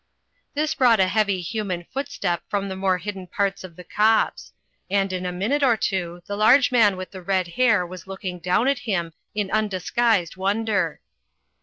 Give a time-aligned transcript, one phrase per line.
[0.55, 4.51] This brought a heavy human footstep from the more hidden parts of the copse;
[4.89, 8.39] and in a minute or two the large man with the red hair was looking
[8.39, 11.01] down at him in undisguised wonder.